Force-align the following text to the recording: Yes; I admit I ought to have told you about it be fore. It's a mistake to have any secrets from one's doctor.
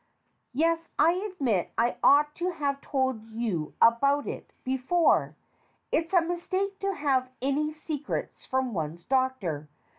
Yes; 0.55 0.89
I 0.97 1.11
admit 1.11 1.73
I 1.77 1.97
ought 2.01 2.33
to 2.37 2.49
have 2.53 2.81
told 2.81 3.21
you 3.21 3.75
about 3.79 4.25
it 4.25 4.51
be 4.63 4.75
fore. 4.75 5.35
It's 5.91 6.11
a 6.11 6.21
mistake 6.23 6.79
to 6.79 6.93
have 6.95 7.29
any 7.39 7.71
secrets 7.71 8.43
from 8.43 8.73
one's 8.73 9.05
doctor. 9.05 9.69